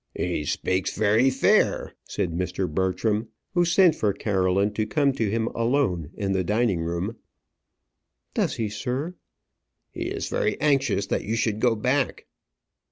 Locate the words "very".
0.97-1.29, 10.27-10.59